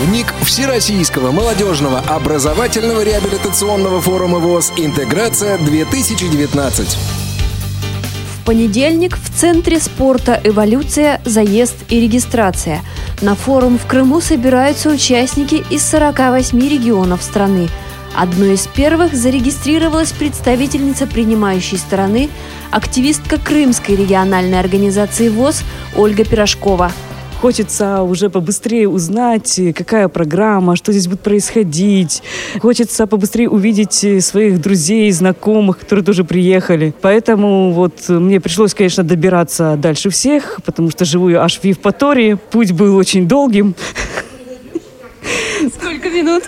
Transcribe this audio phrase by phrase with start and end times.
[0.00, 6.96] Дневник Всероссийского молодежного образовательного реабилитационного форума ВОЗ «Интеграция-2019».
[8.34, 11.20] В понедельник в Центре спорта «Эволюция.
[11.26, 12.80] Заезд и регистрация».
[13.20, 17.68] На форум в Крыму собираются участники из 48 регионов страны.
[18.16, 22.30] Одной из первых зарегистрировалась представительница принимающей стороны,
[22.70, 25.62] активистка Крымской региональной организации ВОЗ
[25.94, 26.90] Ольга Пирожкова–
[27.40, 32.22] Хочется уже побыстрее узнать, какая программа, что здесь будет происходить.
[32.60, 36.92] Хочется побыстрее увидеть своих друзей, знакомых, которые тоже приехали.
[37.00, 42.34] Поэтому вот мне пришлось, конечно, добираться дальше всех, потому что живу я аж в Евпатории.
[42.50, 43.74] Путь был очень долгим.
[45.78, 46.44] Сколько минут?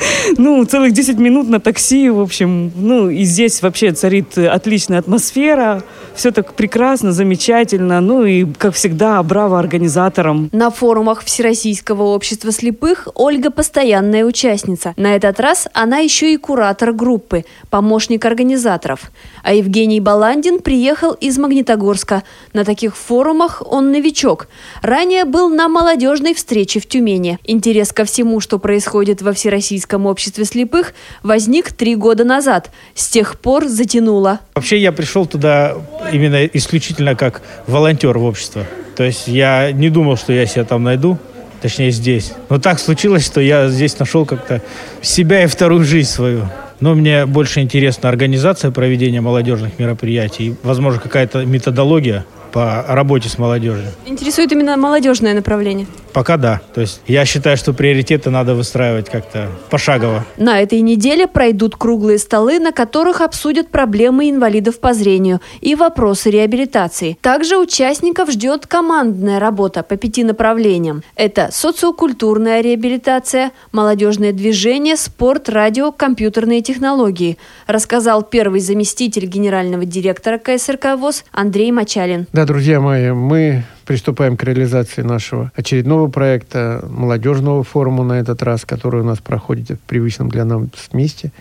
[0.38, 2.72] ну, целых 10 минут на такси, в общем.
[2.76, 5.82] Ну, и здесь вообще царит отличная атмосфера.
[6.14, 8.00] Все так прекрасно, замечательно.
[8.00, 10.48] Ну и, как всегда, браво организаторам.
[10.52, 14.94] На форумах Всероссийского общества слепых Ольга постоянная участница.
[14.96, 19.10] На этот раз она еще и куратор группы, помощник организаторов.
[19.42, 22.22] А Евгений Баландин приехал из Магнитогорска.
[22.52, 24.48] На таких форумах он новичок.
[24.82, 27.38] Ранее был на молодежной встрече в Тюмени.
[27.44, 32.70] Интерес ко всему, что происходит во Всероссийском обществе слепых, возник три года назад.
[32.94, 34.40] С тех пор затянуло.
[34.54, 35.76] Вообще я пришел туда
[36.12, 38.64] именно исключительно как волонтер в общество.
[38.96, 41.18] То есть я не думал, что я себя там найду
[41.60, 42.32] точнее здесь.
[42.48, 44.62] Но так случилось, что я здесь нашел как-то
[45.02, 46.48] себя и вторую жизнь свою.
[46.80, 53.86] Но мне больше интересна организация проведения молодежных мероприятий, возможно, какая-то методология по работе с молодежью.
[54.06, 55.86] Интересует именно молодежное направление?
[56.12, 56.60] Пока да.
[56.74, 60.24] То есть я считаю, что приоритеты надо выстраивать как-то пошагово.
[60.36, 66.30] На этой неделе пройдут круглые столы, на которых обсудят проблемы инвалидов по зрению и вопросы
[66.30, 67.18] реабилитации.
[67.20, 71.02] Также участников ждет командная работа по пяти направлениям.
[71.16, 80.96] Это социокультурная реабилитация, молодежное движение, спорт, радио, компьютерные технологии, рассказал первый заместитель генерального директора КСРК
[80.96, 82.26] ВОЗ Андрей Мачалин.
[82.32, 88.64] Да, друзья мои, мы приступаем к реализации нашего очередного проекта, молодежного форума на этот раз,
[88.64, 90.62] который у нас проходит в привычном для нас
[90.92, 91.32] месте,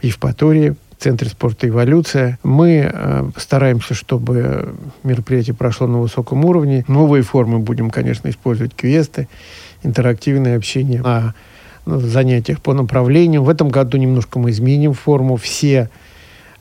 [0.00, 2.38] в Евпатории, в Центре спорта «Эволюция».
[2.44, 6.84] Мы э, стараемся, чтобы мероприятие прошло на высоком уровне.
[6.86, 9.26] Новые формы будем, конечно, использовать квесты,
[9.82, 11.34] интерактивное общение на
[11.86, 13.42] занятиях по направлениям.
[13.42, 15.34] В этом году немножко мы изменим форму.
[15.34, 15.90] Все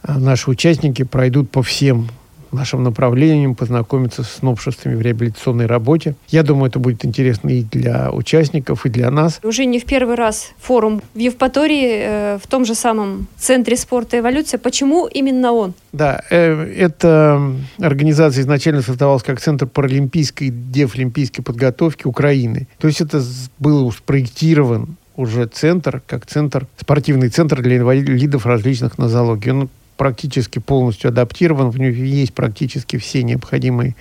[0.02, 2.10] э, наши участники пройдут по всем
[2.54, 6.16] нашим направлением, познакомиться с новшествами в реабилитационной работе.
[6.30, 9.40] Я думаю, это будет интересно и для участников, и для нас.
[9.44, 14.20] Уже не в первый раз форум в Евпатории, э, в том же самом Центре спорта
[14.20, 14.58] «Эволюция».
[14.58, 15.74] Почему именно он?
[15.92, 17.42] Да, э, эта
[17.80, 22.68] организация изначально создавалась как Центр паралимпийской и дефлимпийской подготовки Украины.
[22.80, 23.24] То есть это
[23.58, 29.52] было спроектирован уже центр, как центр, спортивный центр для инвалидов различных нозологий.
[29.52, 33.98] Он практически полностью адаптирован, в нем есть практически все необходимые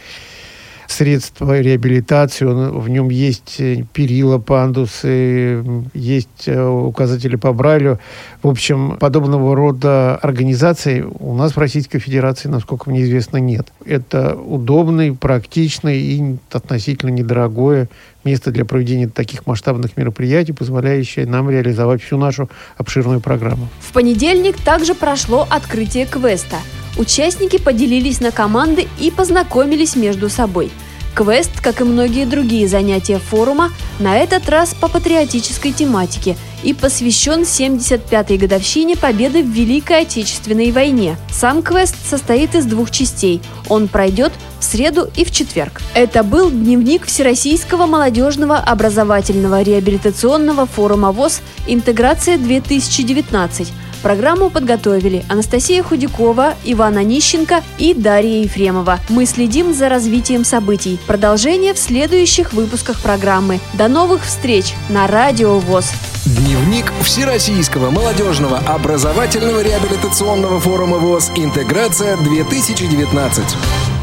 [0.88, 5.62] средства реабилитации, он, в нем есть э, перила, пандусы,
[5.94, 8.00] есть э, указатели по Брайлю.
[8.42, 13.68] В общем, подобного рода организаций у нас в Российской Федерации, насколько мне известно, нет.
[13.84, 17.88] Это удобный, практичный и относительно недорогое
[18.24, 23.68] место для проведения таких масштабных мероприятий, позволяющее нам реализовать всю нашу обширную программу.
[23.80, 26.56] В понедельник также прошло открытие квеста–
[26.98, 30.72] Участники поделились на команды и познакомились между собой.
[31.14, 37.42] Квест, как и многие другие занятия форума, на этот раз по патриотической тематике и посвящен
[37.42, 41.16] 75-й годовщине победы в Великой Отечественной войне.
[41.30, 43.40] Сам квест состоит из двух частей.
[43.68, 45.80] Он пройдет в среду и в четверг.
[45.94, 53.68] Это был дневник Всероссийского молодежного образовательного реабилитационного форума ВОЗ «Интеграция-2019»,
[54.02, 58.98] Программу подготовили Анастасия Худякова, Иван Онищенко и Дарья Ефремова.
[59.08, 60.98] Мы следим за развитием событий.
[61.06, 63.60] Продолжение в следующих выпусках программы.
[63.74, 65.92] До новых встреч на Радио ВОЗ.
[66.24, 73.97] Дневник Всероссийского молодежного образовательного реабилитационного форума ВОЗ «Интеграция-2019».